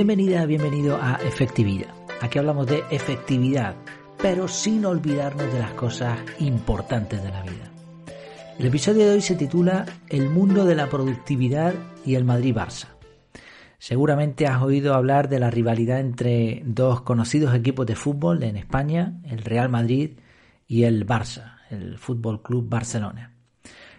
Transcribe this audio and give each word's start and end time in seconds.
Bienvenida, 0.00 0.46
bienvenido 0.46 0.96
a 0.96 1.16
Efectividad. 1.16 1.94
Aquí 2.22 2.38
hablamos 2.38 2.66
de 2.66 2.82
efectividad, 2.90 3.76
pero 4.16 4.48
sin 4.48 4.86
olvidarnos 4.86 5.52
de 5.52 5.58
las 5.58 5.72
cosas 5.72 6.18
importantes 6.38 7.22
de 7.22 7.28
la 7.28 7.42
vida. 7.42 7.70
El 8.58 8.64
episodio 8.64 9.04
de 9.04 9.12
hoy 9.12 9.20
se 9.20 9.36
titula 9.36 9.84
El 10.08 10.30
mundo 10.30 10.64
de 10.64 10.74
la 10.74 10.88
productividad 10.88 11.74
y 12.02 12.14
el 12.14 12.24
Madrid-Barça. 12.24 12.86
Seguramente 13.78 14.46
has 14.46 14.62
oído 14.62 14.94
hablar 14.94 15.28
de 15.28 15.38
la 15.38 15.50
rivalidad 15.50 16.00
entre 16.00 16.62
dos 16.64 17.02
conocidos 17.02 17.54
equipos 17.54 17.84
de 17.84 17.94
fútbol 17.94 18.42
en 18.42 18.56
España, 18.56 19.20
el 19.24 19.44
Real 19.44 19.68
Madrid 19.68 20.12
y 20.66 20.84
el 20.84 21.06
Barça, 21.06 21.58
el 21.68 21.98
Fútbol 21.98 22.40
Club 22.40 22.66
Barcelona. 22.70 23.34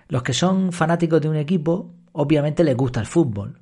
Los 0.08 0.24
que 0.24 0.34
son 0.34 0.72
fanáticos 0.72 1.22
de 1.22 1.30
un 1.30 1.36
equipo, 1.36 1.94
obviamente 2.14 2.64
les 2.64 2.76
gusta 2.76 3.00
el 3.00 3.06
fútbol, 3.06 3.61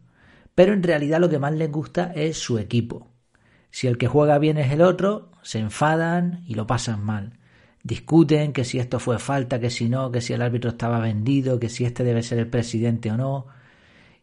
pero 0.59 0.73
en 0.73 0.83
realidad 0.83 1.21
lo 1.21 1.29
que 1.29 1.39
más 1.39 1.53
les 1.53 1.71
gusta 1.71 2.11
es 2.13 2.37
su 2.37 2.59
equipo. 2.59 3.07
Si 3.71 3.87
el 3.87 3.97
que 3.97 4.09
juega 4.09 4.37
bien 4.39 4.57
es 4.57 4.73
el 4.73 4.81
otro, 4.81 5.31
se 5.41 5.57
enfadan 5.59 6.43
y 6.47 6.55
lo 6.55 6.67
pasan 6.67 7.01
mal. 7.01 7.39
Discuten 7.81 8.51
que 8.51 8.65
si 8.65 8.77
esto 8.77 8.99
fue 8.99 9.19
falta, 9.19 9.61
que 9.61 9.69
si 9.69 9.87
no, 9.87 10.11
que 10.11 10.19
si 10.19 10.33
el 10.33 10.41
árbitro 10.41 10.71
estaba 10.71 10.99
vendido, 10.99 11.61
que 11.61 11.69
si 11.69 11.85
este 11.85 12.03
debe 12.03 12.23
ser 12.23 12.39
el 12.39 12.49
presidente 12.49 13.09
o 13.09 13.15
no. 13.15 13.45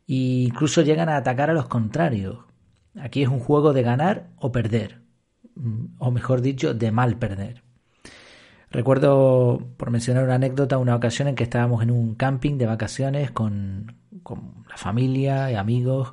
E 0.07 0.45
incluso 0.45 0.83
llegan 0.83 1.09
a 1.09 1.17
atacar 1.17 1.49
a 1.49 1.55
los 1.55 1.69
contrarios. 1.69 2.41
Aquí 3.01 3.23
es 3.23 3.31
un 3.31 3.41
juego 3.41 3.73
de 3.73 3.81
ganar 3.81 4.29
o 4.37 4.53
perder. 4.53 5.01
Mm, 5.55 5.87
o 5.97 6.11
mejor 6.11 6.43
dicho, 6.43 6.75
de 6.75 6.93
mal 6.93 7.17
perder. 7.17 7.63
Recuerdo, 8.71 9.71
por 9.79 9.91
mencionar 9.91 10.25
una 10.25 10.35
anécdota, 10.35 10.77
una 10.77 10.97
ocasión 10.97 11.29
en 11.29 11.35
que 11.35 11.45
estábamos 11.45 11.83
en 11.83 11.91
un 11.91 12.15
camping 12.15 12.59
de 12.59 12.67
vacaciones 12.67 13.31
con, 13.31 13.97
con 14.23 14.67
la 14.69 14.77
familia 14.77 15.51
y 15.51 15.55
amigos 15.55 16.13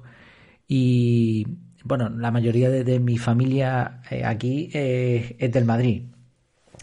y 0.75 1.45
bueno, 1.83 2.09
la 2.09 2.31
mayoría 2.31 2.67
de, 2.71 2.99
mi 2.99 3.19
familia 3.19 4.01
eh, 4.09 4.25
aquí 4.25 4.71
eh, 4.73 5.35
es 5.37 5.51
del 5.51 5.65
Madrid. 5.65 6.01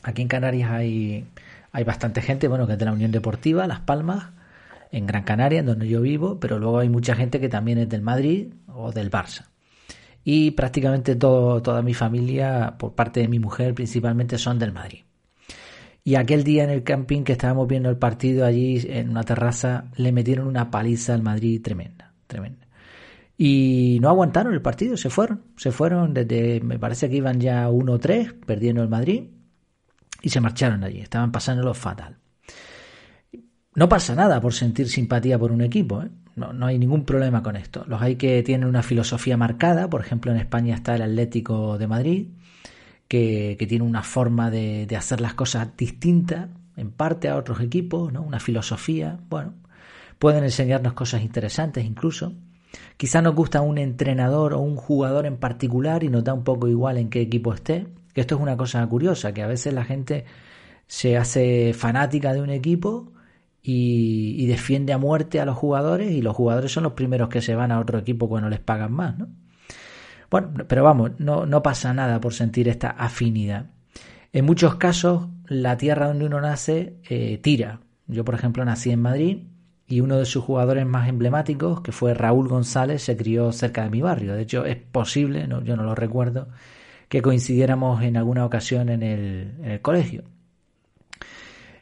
Aquí 0.05 0.23
en 0.23 0.29
Canarias 0.29 0.71
hay, 0.71 1.27
hay 1.73 1.83
bastante 1.83 2.23
gente, 2.23 2.47
bueno, 2.47 2.69
que 2.69 2.75
es 2.75 2.79
de 2.79 2.85
la 2.85 2.93
Unión 2.93 3.11
Deportiva, 3.11 3.67
Las 3.67 3.81
Palmas, 3.81 4.29
en 4.93 5.09
Gran 5.09 5.25
Canaria, 5.25 5.59
en 5.59 5.67
donde 5.67 5.89
yo 5.89 6.01
vivo, 6.03 6.39
pero 6.39 6.61
luego 6.61 6.79
hay 6.79 6.89
mucha 6.89 7.17
gente 7.17 7.41
que 7.41 7.49
también 7.49 7.79
es 7.79 7.89
del 7.89 8.03
Madrid 8.03 8.53
o 8.69 8.93
del 8.93 9.11
Barça. 9.11 9.47
Y 10.23 10.53
prácticamente 10.53 11.17
toda 11.17 11.83
mi 11.83 11.95
familia, 11.95 12.77
por 12.79 12.95
parte 12.95 13.19
de 13.19 13.27
mi 13.27 13.41
mujer 13.41 13.75
principalmente, 13.75 14.39
son 14.39 14.61
del 14.61 14.71
Madrid. 14.71 15.01
Y 16.05 16.15
aquel 16.15 16.45
día 16.45 16.63
en 16.63 16.71
el 16.71 16.85
camping 16.85 17.25
que 17.25 17.33
estábamos 17.33 17.67
viendo 17.67 17.91
el 17.91 17.97
partido 17.97 18.47
allí 18.47 18.81
en 18.89 19.11
una 19.11 19.25
terraza, 19.25 19.87
le 19.97 20.13
metieron 20.13 20.47
una 20.47 20.71
paliza 20.71 21.13
al 21.13 21.25
Madrid 21.25 21.61
tremenda, 21.61 22.13
tremenda. 22.29 22.70
Y 23.43 23.97
no 24.03 24.11
aguantaron 24.11 24.53
el 24.53 24.61
partido, 24.61 24.99
se 24.99 25.09
fueron. 25.09 25.45
Se 25.57 25.73
fueron 25.73 26.13
desde, 26.13 26.61
me 26.61 26.79
parece 26.79 27.09
que 27.09 27.17
iban 27.17 27.41
ya 27.41 27.71
1-3, 27.71 28.39
perdiendo 28.45 28.83
el 28.83 28.91
Madrid, 28.91 29.31
y 30.21 30.29
se 30.29 30.43
marcharon 30.43 30.85
allí. 30.85 31.01
Estaban 31.01 31.33
pasándolo 31.33 31.73
fatal. 31.73 32.19
No 33.75 33.89
pasa 33.89 34.15
nada 34.15 34.43
por 34.43 34.53
sentir 34.53 34.91
simpatía 34.91 35.39
por 35.39 35.53
un 35.53 35.63
equipo, 35.63 36.03
¿eh? 36.03 36.11
no, 36.37 36.53
no, 36.53 36.67
hay 36.67 36.79
ningún 36.79 37.07
problema 37.07 37.43
con 37.43 37.57
esto. 37.57 37.83
Los 37.87 38.03
hay 38.03 38.17
que 38.17 38.43
tienen 38.43 38.69
una 38.69 38.83
filosofía 38.83 39.39
marcada, 39.39 39.89
por 39.89 40.03
ejemplo 40.03 40.31
en 40.33 40.37
España 40.37 40.75
está 40.75 40.95
el 40.95 41.01
Atlético 41.01 41.79
de 41.79 41.87
Madrid, 41.87 42.29
que, 43.09 43.57
que 43.59 43.67
tiene 43.67 43.87
una 43.87 44.03
forma 44.03 44.51
de, 44.51 44.85
de, 44.85 44.97
hacer 44.99 45.23
las 45.23 45.33
cosas 45.33 45.75
distinta, 45.79 46.51
en 46.77 46.91
parte 46.91 47.31
a 47.31 47.39
otros 47.39 47.61
equipos, 47.61 48.13
¿no? 48.13 48.21
una 48.21 48.39
filosofía, 48.39 49.19
bueno, 49.31 49.55
pueden 50.19 50.45
enseñarnos 50.45 50.93
cosas 50.93 51.23
interesantes 51.23 51.87
incluso. 51.87 52.35
Quizá 52.97 53.23
nos 53.23 53.35
gusta 53.35 53.61
un 53.63 53.79
entrenador 53.79 54.55
o 54.55 54.61
un 54.61 54.77
jugador 54.77 55.27
en 55.27 55.37
particular 55.37 56.05
y 56.05 56.09
nos 56.09 56.25
da 56.25 56.35
un 56.35 56.45
poco 56.45 56.69
igual 56.69 56.99
en 56.99 57.11
qué 57.11 57.21
equipo 57.21 57.55
esté. 57.55 57.87
Esto 58.15 58.35
es 58.35 58.41
una 58.41 58.57
cosa 58.57 58.87
curiosa, 58.87 59.33
que 59.33 59.43
a 59.43 59.47
veces 59.47 59.73
la 59.73 59.85
gente 59.85 60.25
se 60.87 61.17
hace 61.17 61.73
fanática 61.73 62.33
de 62.33 62.43
un 62.43 62.51
equipo 62.51 63.13
y, 63.63 64.47
defiende 64.47 64.93
a 64.93 64.99
muerte 64.99 65.41
a 65.41 65.45
los 65.45 65.57
jugadores 65.57 66.11
y 66.11 66.23
los 66.23 66.35
jugadores 66.35 66.73
son 66.73 66.83
los 66.83 66.95
primeros 66.95 67.29
que 67.29 67.41
se 67.41 67.55
van 67.55 67.73
a 67.73 67.79
otro 67.79 67.99
equipo 67.99 68.29
cuando 68.29 68.49
les 68.49 68.61
pagan 68.61 68.93
más, 68.93 69.17
¿no? 69.19 69.29
Bueno, 70.31 70.51
pero 70.69 70.85
vamos, 70.85 71.13
no, 71.19 71.47
no 71.47 71.63
pasa 71.63 71.93
nada 71.93 72.21
por 72.21 72.35
sentir 72.35 72.69
esta 72.69 72.91
afinidad. 72.91 73.67
En 74.33 74.45
muchos 74.45 74.77
casos, 74.77 75.29
la 75.47 75.77
tierra 75.77 76.07
donde 76.07 76.27
uno 76.27 76.41
nace 76.41 76.97
eh, 77.09 77.39
tira. 77.39 77.81
Yo, 78.07 78.25
por 78.25 78.35
ejemplo, 78.35 78.65
nací 78.65 78.91
en 78.91 79.03
Madrid 79.03 79.39
y 79.91 80.01
uno 80.01 80.19
de 80.19 80.25
sus 80.25 80.45
jugadores 80.45 80.87
más 80.87 81.09
emblemáticos, 81.09 81.81
que 81.81 81.91
fue 81.91 82.15
Raúl 82.15 82.47
González, 82.47 83.03
se 83.03 83.17
crió 83.17 83.51
cerca 83.51 83.83
de 83.83 83.91
mi 83.91 84.01
barrio. 84.01 84.35
De 84.35 84.43
hecho, 84.43 84.65
es 84.65 84.77
posible, 84.77 85.49
yo 85.65 85.77
no 85.77 85.83
lo 85.83 85.97
recuerdo, 85.97 86.49
que 87.09 87.21
coincidiéramos 87.21 88.01
en 88.03 88.17
alguna 88.17 88.47
ocasión 88.47 88.89
en 88.89 89.03
el, 89.03 89.81
colegio. 89.83 90.23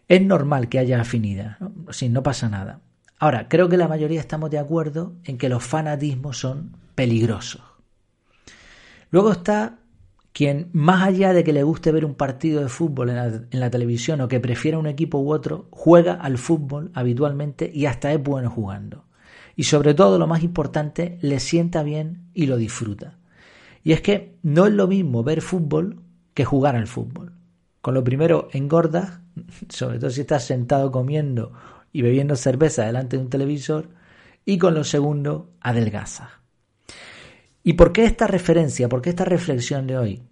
Es 0.09 0.23
normal 0.23 0.71
que 0.71 0.79
haya 0.79 1.03
afinidad, 1.03 1.59
¿no? 1.61 1.71
no 2.09 2.23
pasa 2.23 2.49
nada. 2.49 2.81
Ahora, 3.19 3.47
creo 3.47 3.69
que 3.69 3.77
la 3.77 3.89
mayoría 3.89 4.21
estamos 4.21 4.51
de 4.51 4.59
acuerdo 4.59 5.13
en 5.25 5.37
que 5.37 5.51
los 5.51 5.63
fanatismos 5.63 6.39
son 6.39 6.79
peligrosos. 6.95 7.61
Luego 9.11 9.33
está 9.33 9.81
quien, 10.33 10.69
más 10.73 11.03
allá 11.03 11.33
de 11.33 11.43
que 11.43 11.53
le 11.53 11.63
guste 11.63 11.93
ver 11.93 12.05
un 12.05 12.15
partido 12.15 12.63
de 12.63 12.69
fútbol 12.69 13.11
en 13.11 13.61
la, 13.61 13.71
televisión 13.71 14.21
o 14.21 14.29
que 14.29 14.41
prefiera 14.41 14.79
un 14.79 14.87
equipo 14.87 15.19
u 15.19 15.33
otro, 15.33 15.67
juega 15.71 16.15
al 16.15 16.39
fútbol 16.39 16.91
habitualmente 16.95 17.71
y 17.73 17.87
hasta 17.87 18.13
es 18.13 18.23
bueno 18.23 18.51
jugando. 18.51 19.05
Y 19.57 19.65
sobre 19.65 19.95
todo, 19.95 20.19
lo 20.19 20.29
más 20.29 20.45
importante, 20.45 21.19
le 21.21 21.41
sienta 21.41 21.83
bien 21.83 22.29
y 22.35 22.47
lo 22.47 22.57
disfruta. 22.57 23.19
Y 23.83 23.93
es 23.93 24.01
que 24.01 24.37
no 24.43 24.67
es 24.67 24.73
lo 24.73 24.87
mismo 24.87 25.25
ver 25.25 25.41
fútbol 25.41 26.03
que 26.35 26.45
jugar 26.45 26.77
al 26.77 26.87
fútbol. 26.87 27.33
Con 27.81 27.95
lo 27.95 28.05
primero, 28.05 28.49
engordas, 28.53 29.21
sobre 29.69 29.99
todo 29.99 30.11
si 30.11 30.21
estás 30.21 30.45
sentado 30.45 30.93
comiendo 30.93 31.53
y 31.93 32.03
bebiendo 32.03 32.37
cerveza 32.37 32.85
delante 32.85 33.17
de 33.17 33.23
un 33.23 33.31
televisor, 33.31 33.89
y 34.45 34.59
con 34.59 34.75
lo 34.75 34.85
segundo, 34.85 35.51
adelgazas. 35.61 36.29
¿Y 37.63 37.75
por 37.75 37.93
qué 37.93 38.05
esta 38.05 38.27
referencia? 38.27 38.89
¿Por 38.89 39.03
qué 39.03 39.11
esta 39.11 39.25
reflexión 39.25 39.87
de 39.87 39.99
hoy? 39.99 40.23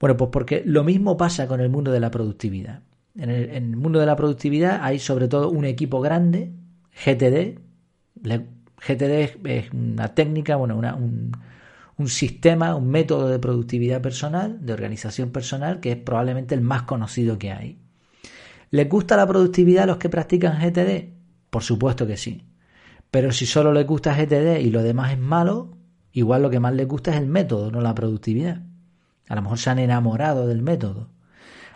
Bueno, 0.00 0.16
pues 0.16 0.30
porque 0.32 0.62
lo 0.64 0.84
mismo 0.84 1.16
pasa 1.16 1.46
con 1.46 1.60
el 1.60 1.68
mundo 1.68 1.92
de 1.92 2.00
la 2.00 2.10
productividad. 2.10 2.82
En 3.16 3.30
el, 3.30 3.76
mundo 3.76 4.00
de 4.00 4.06
la 4.06 4.16
productividad 4.16 4.80
hay 4.82 4.98
sobre 4.98 5.28
todo 5.28 5.50
un 5.50 5.64
equipo 5.64 6.00
grande, 6.00 6.52
GTD. 7.04 7.58
GTD 8.24 9.46
es 9.46 9.70
una 9.72 10.14
técnica, 10.14 10.56
bueno, 10.56 10.76
un, 10.76 11.32
un 11.96 12.08
sistema, 12.08 12.74
un 12.74 12.88
método 12.88 13.28
de 13.28 13.38
productividad 13.38 14.00
personal, 14.00 14.64
de 14.64 14.72
organización 14.72 15.30
personal, 15.30 15.80
que 15.80 15.92
es 15.92 15.96
probablemente 15.96 16.54
el 16.54 16.62
más 16.62 16.82
conocido 16.82 17.38
que 17.38 17.52
hay. 17.52 17.78
¿Les 18.70 18.88
gusta 18.88 19.16
la 19.16 19.26
productividad 19.26 19.84
a 19.84 19.86
los 19.86 19.98
que 19.98 20.08
practican 20.08 20.58
GTD? 20.58 21.12
Por 21.50 21.62
supuesto 21.62 22.06
que 22.06 22.16
sí. 22.16 22.46
Pero 23.10 23.30
si 23.30 23.44
solo 23.44 23.72
les 23.72 23.86
gusta 23.86 24.14
GTD 24.14 24.60
y 24.60 24.70
lo 24.70 24.82
demás 24.82 25.12
es 25.12 25.18
malo, 25.18 25.76
Igual 26.12 26.42
lo 26.42 26.50
que 26.50 26.60
más 26.60 26.74
les 26.74 26.86
gusta 26.86 27.12
es 27.12 27.16
el 27.16 27.26
método, 27.26 27.70
no 27.70 27.80
la 27.80 27.94
productividad. 27.94 28.62
A 29.28 29.34
lo 29.34 29.42
mejor 29.42 29.58
se 29.58 29.70
han 29.70 29.78
enamorado 29.78 30.46
del 30.46 30.62
método. 30.62 31.08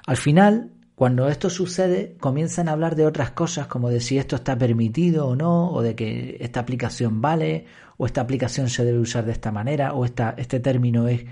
Al 0.06 0.16
final, 0.16 0.72
cuando 0.94 1.28
esto 1.28 1.50
sucede, 1.50 2.16
comienzan 2.20 2.68
a 2.68 2.72
hablar 2.72 2.96
de 2.96 3.06
otras 3.06 3.30
cosas, 3.32 3.66
como 3.66 3.90
de 3.90 4.00
si 4.00 4.18
esto 4.18 4.36
está 4.36 4.56
permitido 4.56 5.26
o 5.28 5.36
no, 5.36 5.70
o 5.70 5.82
de 5.82 5.94
que 5.94 6.36
esta 6.40 6.60
aplicación 6.60 7.20
vale, 7.20 7.66
o 7.96 8.06
esta 8.06 8.20
aplicación 8.20 8.68
se 8.68 8.84
debe 8.84 8.98
usar 8.98 9.24
de 9.24 9.32
esta 9.32 9.52
manera, 9.52 9.94
o 9.94 10.04
esta, 10.04 10.34
este 10.36 10.60
término 10.60 11.08
es, 11.08 11.24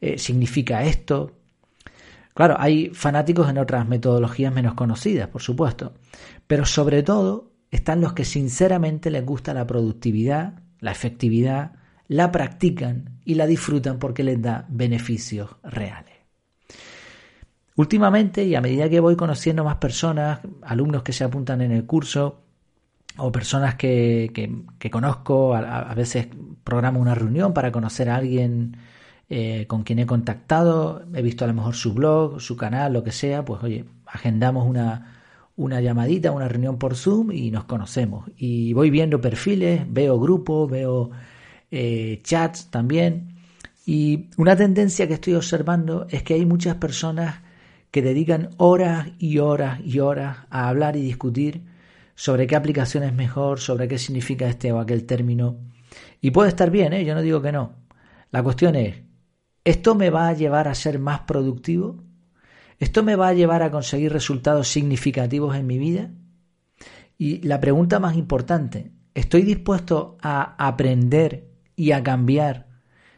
eh, 0.00 0.18
significa 0.18 0.84
esto. 0.84 1.32
Claro, 2.34 2.56
hay 2.58 2.90
fanáticos 2.90 3.48
en 3.48 3.58
otras 3.58 3.86
metodologías 3.86 4.52
menos 4.52 4.74
conocidas, 4.74 5.28
por 5.28 5.42
supuesto, 5.42 5.94
pero 6.46 6.66
sobre 6.66 7.02
todo 7.02 7.52
están 7.70 8.00
los 8.00 8.12
que 8.12 8.24
sinceramente 8.24 9.10
les 9.10 9.24
gusta 9.24 9.54
la 9.54 9.66
productividad, 9.66 10.62
la 10.80 10.92
efectividad, 10.92 11.72
la 12.14 12.30
practican 12.30 13.18
y 13.24 13.34
la 13.34 13.44
disfrutan 13.44 13.98
porque 13.98 14.22
les 14.22 14.40
da 14.40 14.66
beneficios 14.68 15.56
reales. 15.64 16.14
Últimamente, 17.74 18.44
y 18.44 18.54
a 18.54 18.60
medida 18.60 18.88
que 18.88 19.00
voy 19.00 19.16
conociendo 19.16 19.64
más 19.64 19.76
personas, 19.76 20.38
alumnos 20.62 21.02
que 21.02 21.12
se 21.12 21.24
apuntan 21.24 21.60
en 21.60 21.72
el 21.72 21.86
curso, 21.86 22.40
o 23.16 23.32
personas 23.32 23.74
que, 23.74 24.30
que, 24.78 24.90
conozco, 24.92 25.56
a, 25.56 25.92
veces 25.94 26.28
programo 26.62 27.00
una 27.00 27.16
reunión 27.16 27.52
para 27.52 27.72
conocer 27.72 28.08
a 28.08 28.16
alguien 28.16 28.76
eh, 29.28 29.66
con 29.66 29.82
quien 29.82 29.98
he 29.98 30.06
contactado, 30.06 31.04
he 31.14 31.22
visto 31.22 31.44
a 31.44 31.48
lo 31.48 31.54
mejor 31.54 31.74
su 31.74 31.94
blog, 31.94 32.40
su 32.40 32.56
canal, 32.56 32.92
lo 32.92 33.02
que 33.02 33.10
sea, 33.10 33.44
pues 33.44 33.60
oye, 33.64 33.86
agendamos 34.06 34.68
una, 34.68 35.20
una 35.56 35.80
llamadita, 35.80 36.30
una 36.30 36.46
reunión 36.46 36.78
por 36.78 36.94
Zoom 36.94 37.32
y 37.32 37.50
nos 37.50 37.64
conocemos. 37.64 38.30
Y 38.36 38.72
voy 38.72 38.90
viendo 38.90 39.20
perfiles, 39.20 39.82
veo 39.88 40.20
grupos, 40.20 40.70
veo 40.70 41.10
eh, 41.74 42.20
chats 42.22 42.70
también. 42.70 43.34
Y 43.84 44.30
una 44.36 44.56
tendencia 44.56 45.08
que 45.08 45.14
estoy 45.14 45.34
observando 45.34 46.06
es 46.08 46.22
que 46.22 46.34
hay 46.34 46.46
muchas 46.46 46.76
personas 46.76 47.42
que 47.90 48.00
dedican 48.00 48.50
horas 48.58 49.08
y 49.18 49.38
horas 49.38 49.80
y 49.84 49.98
horas 49.98 50.38
a 50.50 50.68
hablar 50.68 50.96
y 50.96 51.02
discutir 51.02 51.64
sobre 52.14 52.46
qué 52.46 52.56
aplicación 52.56 53.02
es 53.02 53.12
mejor, 53.12 53.58
sobre 53.58 53.88
qué 53.88 53.98
significa 53.98 54.48
este 54.48 54.72
o 54.72 54.78
aquel 54.78 55.04
término. 55.04 55.58
Y 56.20 56.30
puede 56.30 56.48
estar 56.48 56.70
bien, 56.70 56.92
¿eh? 56.92 57.04
yo 57.04 57.14
no 57.14 57.22
digo 57.22 57.42
que 57.42 57.52
no. 57.52 57.74
La 58.30 58.42
cuestión 58.42 58.76
es, 58.76 58.96
¿esto 59.64 59.94
me 59.94 60.10
va 60.10 60.28
a 60.28 60.32
llevar 60.32 60.68
a 60.68 60.74
ser 60.74 60.98
más 60.98 61.20
productivo? 61.20 62.02
¿Esto 62.78 63.02
me 63.02 63.16
va 63.16 63.28
a 63.28 63.34
llevar 63.34 63.62
a 63.62 63.70
conseguir 63.70 64.12
resultados 64.12 64.68
significativos 64.68 65.56
en 65.56 65.66
mi 65.66 65.78
vida? 65.78 66.10
Y 67.18 67.42
la 67.42 67.60
pregunta 67.60 68.00
más 68.00 68.16
importante, 68.16 68.92
¿estoy 69.12 69.42
dispuesto 69.42 70.18
a 70.22 70.54
aprender 70.66 71.53
y 71.76 71.92
a 71.92 72.02
cambiar 72.02 72.66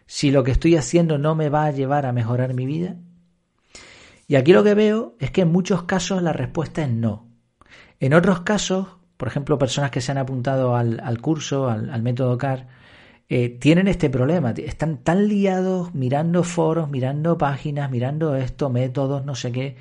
si 0.06 0.30
lo 0.30 0.44
que 0.44 0.52
estoy 0.52 0.76
haciendo 0.76 1.18
no 1.18 1.34
me 1.34 1.48
va 1.48 1.66
a 1.66 1.70
llevar 1.70 2.06
a 2.06 2.12
mejorar 2.12 2.54
mi 2.54 2.66
vida? 2.66 2.96
Y 4.28 4.36
aquí 4.36 4.52
lo 4.52 4.64
que 4.64 4.74
veo 4.74 5.16
es 5.20 5.30
que 5.30 5.42
en 5.42 5.52
muchos 5.52 5.84
casos 5.84 6.22
la 6.22 6.32
respuesta 6.32 6.82
es 6.82 6.90
no. 6.90 7.28
En 8.00 8.12
otros 8.12 8.40
casos, 8.40 8.88
por 9.16 9.28
ejemplo, 9.28 9.58
personas 9.58 9.90
que 9.90 10.00
se 10.00 10.12
han 10.12 10.18
apuntado 10.18 10.76
al, 10.76 11.20
curso, 11.20 11.68
al, 11.68 12.02
método 12.02 12.36
CAR, 12.36 12.68
eh, 13.28 13.48
tienen 13.48 13.88
este 13.88 14.10
problema. 14.10 14.50
Están 14.50 14.98
tan 14.98 15.28
liados 15.28 15.94
mirando 15.94 16.42
foros, 16.42 16.90
mirando 16.90 17.38
páginas, 17.38 17.90
mirando 17.90 18.36
esto, 18.36 18.68
métodos, 18.68 19.24
no 19.24 19.34
sé 19.34 19.52
qué, 19.52 19.76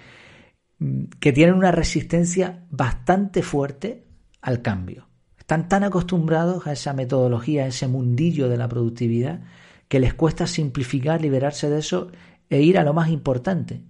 mm, 0.79 1.05
que 1.19 1.33
tienen 1.33 1.55
una 1.55 1.71
resistencia 1.71 2.65
bastante 2.69 3.41
fuerte 3.41 4.05
al 4.41 4.61
cambio. 4.61 5.07
Están 5.45 5.69
tan 5.69 5.83
acostumbrados 5.83 6.65
a 6.65 6.71
esa 6.71 6.93
metodología, 6.93 7.65
a 7.65 7.67
ese 7.67 7.87
mundillo 7.87 8.49
de 8.49 8.57
la 8.57 8.67
productividad, 8.67 9.41
que 9.87 9.99
les 9.99 10.15
cuesta 10.15 10.47
simplificar, 10.47 11.21
liberarse 11.21 11.69
de 11.69 11.77
eso 11.77 12.07
e 12.49 12.63
ir 12.63 12.79
a 12.79 12.83
lo 12.83 12.95
más 12.95 13.09
importante, 13.09 13.83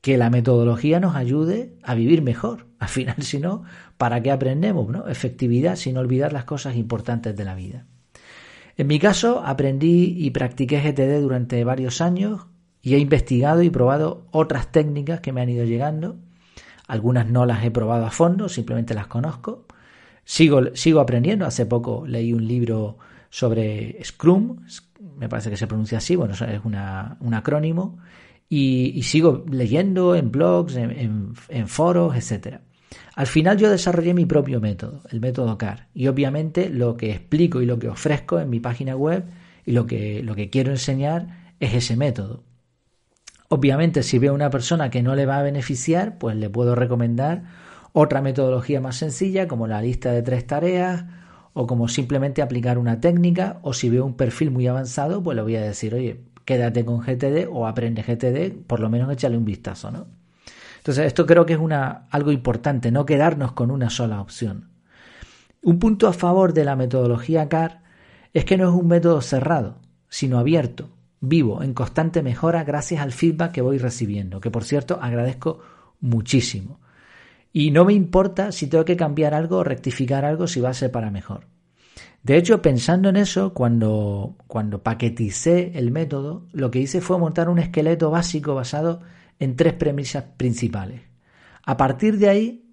que 0.00 0.16
la 0.16 0.30
metodología 0.30 1.00
nos 1.00 1.16
ayude 1.16 1.76
a 1.82 1.94
vivir 1.94 2.22
mejor. 2.22 2.66
Al 2.78 2.88
final, 2.88 3.16
si 3.20 3.40
no, 3.40 3.64
¿para 3.98 4.22
qué 4.22 4.30
aprendemos? 4.30 4.88
¿no? 4.88 5.06
Efectividad 5.06 5.76
sin 5.76 5.98
olvidar 5.98 6.32
las 6.32 6.46
cosas 6.46 6.76
importantes 6.76 7.36
de 7.36 7.44
la 7.44 7.54
vida. 7.54 7.84
En 8.78 8.86
mi 8.86 8.98
caso, 8.98 9.42
aprendí 9.44 10.16
y 10.16 10.30
practiqué 10.30 10.80
GTD 10.80 11.20
durante 11.20 11.62
varios 11.64 12.00
años 12.00 12.46
y 12.80 12.94
he 12.94 12.98
investigado 12.98 13.60
y 13.62 13.68
probado 13.68 14.28
otras 14.30 14.72
técnicas 14.72 15.20
que 15.20 15.32
me 15.32 15.42
han 15.42 15.50
ido 15.50 15.66
llegando. 15.66 16.16
Algunas 16.88 17.28
no 17.28 17.44
las 17.44 17.62
he 17.66 17.70
probado 17.70 18.06
a 18.06 18.10
fondo, 18.10 18.48
simplemente 18.48 18.94
las 18.94 19.08
conozco. 19.08 19.63
Sigo, 20.24 20.74
sigo 20.74 21.00
aprendiendo. 21.00 21.46
Hace 21.46 21.66
poco 21.66 22.06
leí 22.06 22.32
un 22.32 22.46
libro 22.46 22.98
sobre 23.30 23.98
Scrum, 24.04 24.58
me 25.18 25.28
parece 25.28 25.50
que 25.50 25.56
se 25.56 25.66
pronuncia 25.66 25.98
así, 25.98 26.14
bueno, 26.14 26.34
es 26.34 26.60
un 26.64 27.34
acrónimo, 27.34 27.98
y, 28.48 29.02
sigo 29.02 29.44
leyendo 29.50 30.14
en 30.14 30.30
blogs, 30.30 30.76
en, 30.76 31.34
foros, 31.66 32.14
etcétera. 32.14 32.60
Al 33.16 33.26
final 33.26 33.58
yo 33.58 33.70
desarrollé 33.70 34.14
mi 34.14 34.26
propio 34.26 34.60
método, 34.60 35.02
el 35.10 35.20
método 35.20 35.58
CAR, 35.58 35.88
y 35.94 36.06
obviamente 36.06 36.68
lo 36.68 36.96
que 36.96 37.10
explico 37.10 37.60
y 37.60 37.66
lo 37.66 37.78
que 37.80 37.88
ofrezco 37.88 38.38
en 38.38 38.50
mi 38.50 38.60
página 38.60 38.94
web 38.94 39.24
y 39.66 39.72
lo 39.72 39.86
que, 39.86 40.22
lo 40.22 40.36
que 40.36 40.50
quiero 40.50 40.70
enseñar 40.70 41.54
es 41.58 41.74
ese 41.74 41.96
método. 41.96 42.44
Obviamente 43.48 44.04
si 44.04 44.18
veo 44.18 44.30
a 44.32 44.34
una 44.36 44.50
persona 44.50 44.90
que 44.90 45.02
no 45.02 45.16
le 45.16 45.26
va 45.26 45.38
a 45.38 45.42
beneficiar, 45.42 46.18
pues 46.18 46.36
le 46.36 46.50
puedo 46.50 46.74
recomendar 46.76 47.44
otra 47.96 48.20
metodología 48.20 48.80
más 48.80 48.96
sencilla 48.96 49.46
como 49.46 49.68
la 49.68 49.80
lista 49.80 50.10
de 50.10 50.20
tres 50.20 50.44
tareas 50.48 51.04
o 51.52 51.68
como 51.68 51.86
simplemente 51.86 52.42
aplicar 52.42 52.76
una 52.76 53.00
técnica 53.00 53.60
o 53.62 53.72
si 53.72 53.88
veo 53.88 54.04
un 54.04 54.16
perfil 54.16 54.50
muy 54.50 54.66
avanzado, 54.66 55.22
pues 55.22 55.36
le 55.36 55.42
voy 55.42 55.54
a 55.54 55.62
decir, 55.62 55.94
oye, 55.94 56.20
quédate 56.44 56.84
con 56.84 56.98
GTD 56.98 57.46
o 57.48 57.68
aprende 57.68 58.02
GTD, 58.02 58.66
por 58.66 58.80
lo 58.80 58.90
menos 58.90 59.12
échale 59.12 59.36
un 59.36 59.44
vistazo, 59.44 59.92
¿no? 59.92 60.08
Entonces, 60.78 61.06
esto 61.06 61.24
creo 61.24 61.46
que 61.46 61.52
es 61.52 61.58
una, 61.60 62.08
algo 62.10 62.32
importante, 62.32 62.90
no 62.90 63.06
quedarnos 63.06 63.52
con 63.52 63.70
una 63.70 63.88
sola 63.90 64.20
opción. 64.20 64.70
Un 65.62 65.78
punto 65.78 66.08
a 66.08 66.12
favor 66.12 66.52
de 66.52 66.64
la 66.64 66.74
metodología 66.74 67.48
CAR 67.48 67.84
es 68.32 68.44
que 68.44 68.58
no 68.58 68.68
es 68.68 68.74
un 68.74 68.88
método 68.88 69.20
cerrado, 69.20 69.78
sino 70.08 70.40
abierto, 70.40 70.90
vivo, 71.20 71.62
en 71.62 71.74
constante 71.74 72.24
mejora 72.24 72.64
gracias 72.64 73.00
al 73.00 73.12
feedback 73.12 73.52
que 73.52 73.62
voy 73.62 73.78
recibiendo, 73.78 74.40
que 74.40 74.50
por 74.50 74.64
cierto 74.64 74.98
agradezco 75.00 75.60
muchísimo. 76.00 76.80
Y 77.56 77.70
no 77.70 77.84
me 77.84 77.92
importa 77.92 78.50
si 78.50 78.66
tengo 78.66 78.84
que 78.84 78.96
cambiar 78.96 79.32
algo 79.32 79.58
o 79.58 79.64
rectificar 79.64 80.24
algo 80.24 80.48
si 80.48 80.60
va 80.60 80.70
a 80.70 80.74
ser 80.74 80.90
para 80.90 81.12
mejor. 81.12 81.46
De 82.24 82.36
hecho, 82.36 82.60
pensando 82.60 83.08
en 83.08 83.16
eso, 83.16 83.54
cuando, 83.54 84.34
cuando 84.48 84.82
paqueticé 84.82 85.70
el 85.78 85.92
método, 85.92 86.48
lo 86.52 86.72
que 86.72 86.80
hice 86.80 87.00
fue 87.00 87.16
montar 87.16 87.48
un 87.48 87.60
esqueleto 87.60 88.10
básico 88.10 88.56
basado 88.56 89.02
en 89.38 89.54
tres 89.54 89.74
premisas 89.74 90.24
principales. 90.36 91.02
A 91.64 91.76
partir 91.76 92.18
de 92.18 92.28
ahí, 92.28 92.64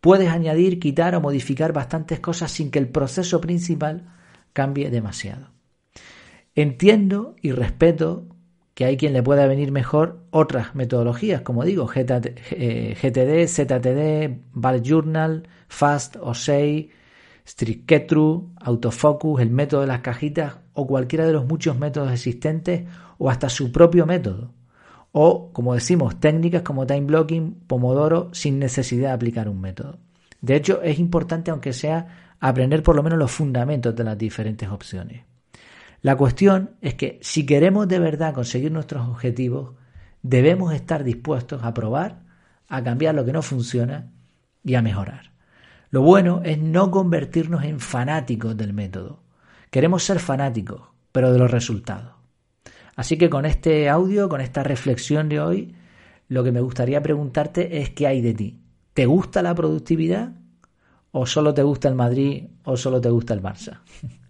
puedes 0.00 0.28
añadir, 0.28 0.80
quitar 0.80 1.14
o 1.14 1.20
modificar 1.20 1.72
bastantes 1.72 2.18
cosas 2.18 2.50
sin 2.50 2.72
que 2.72 2.80
el 2.80 2.88
proceso 2.88 3.40
principal 3.40 4.12
cambie 4.52 4.90
demasiado. 4.90 5.50
Entiendo 6.56 7.36
y 7.40 7.52
respeto 7.52 8.26
que 8.80 8.86
hay 8.86 8.96
quien 8.96 9.12
le 9.12 9.22
pueda 9.22 9.46
venir 9.46 9.72
mejor 9.72 10.24
otras 10.30 10.74
metodologías, 10.74 11.42
como 11.42 11.66
digo, 11.66 11.84
GTD, 11.86 12.34
eh, 12.52 13.46
ZTD, 13.46 14.40
Bullet 14.54 14.80
Journal, 14.80 15.46
Fast, 15.68 16.16
OSEI, 16.18 16.88
Striketru, 17.46 18.54
Autofocus, 18.56 19.42
el 19.42 19.50
método 19.50 19.82
de 19.82 19.86
las 19.86 20.00
cajitas 20.00 20.60
o 20.72 20.86
cualquiera 20.86 21.26
de 21.26 21.34
los 21.34 21.44
muchos 21.44 21.78
métodos 21.78 22.10
existentes 22.10 22.84
o 23.18 23.28
hasta 23.28 23.50
su 23.50 23.70
propio 23.70 24.06
método 24.06 24.54
o, 25.12 25.52
como 25.52 25.74
decimos, 25.74 26.18
técnicas 26.18 26.62
como 26.62 26.86
time 26.86 27.02
blocking, 27.02 27.56
pomodoro, 27.66 28.30
sin 28.32 28.58
necesidad 28.58 29.08
de 29.08 29.14
aplicar 29.14 29.50
un 29.50 29.60
método. 29.60 29.98
De 30.40 30.56
hecho, 30.56 30.80
es 30.80 30.98
importante, 30.98 31.50
aunque 31.50 31.74
sea, 31.74 32.34
aprender 32.40 32.82
por 32.82 32.96
lo 32.96 33.02
menos 33.02 33.18
los 33.18 33.30
fundamentos 33.30 33.94
de 33.94 34.04
las 34.04 34.16
diferentes 34.16 34.70
opciones. 34.70 35.29
La 36.02 36.16
cuestión 36.16 36.76
es 36.80 36.94
que 36.94 37.18
si 37.22 37.44
queremos 37.44 37.86
de 37.86 37.98
verdad 37.98 38.34
conseguir 38.34 38.72
nuestros 38.72 39.06
objetivos, 39.06 39.74
debemos 40.22 40.72
estar 40.72 41.04
dispuestos 41.04 41.62
a 41.62 41.74
probar, 41.74 42.22
a 42.68 42.82
cambiar 42.82 43.14
lo 43.14 43.24
que 43.24 43.32
no 43.32 43.42
funciona 43.42 44.10
y 44.64 44.74
a 44.74 44.82
mejorar. 44.82 45.32
Lo 45.90 46.02
bueno 46.02 46.40
es 46.44 46.58
no 46.58 46.90
convertirnos 46.90 47.64
en 47.64 47.80
fanáticos 47.80 48.56
del 48.56 48.72
método. 48.72 49.22
Queremos 49.70 50.04
ser 50.04 50.20
fanáticos, 50.20 50.82
pero 51.12 51.32
de 51.32 51.38
los 51.38 51.50
resultados. 51.50 52.14
Así 52.96 53.18
que 53.18 53.28
con 53.28 53.44
este 53.44 53.88
audio, 53.88 54.28
con 54.28 54.40
esta 54.40 54.62
reflexión 54.62 55.28
de 55.28 55.40
hoy, 55.40 55.74
lo 56.28 56.44
que 56.44 56.52
me 56.52 56.60
gustaría 56.60 57.02
preguntarte 57.02 57.78
es 57.78 57.90
qué 57.90 58.06
hay 58.06 58.20
de 58.20 58.34
ti. 58.34 58.60
¿Te 58.94 59.06
gusta 59.06 59.42
la 59.42 59.54
productividad? 59.54 60.32
¿O 61.10 61.26
solo 61.26 61.52
te 61.52 61.62
gusta 61.62 61.88
el 61.88 61.94
Madrid 61.94 62.44
o 62.64 62.76
solo 62.76 63.00
te 63.00 63.10
gusta 63.10 63.34
el 63.34 63.42
Barça? 63.42 63.80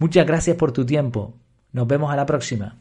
Muchas 0.00 0.26
gracias 0.26 0.56
por 0.56 0.72
tu 0.72 0.86
tiempo. 0.86 1.34
Nos 1.72 1.86
vemos 1.86 2.10
a 2.10 2.16
la 2.16 2.24
próxima. 2.24 2.78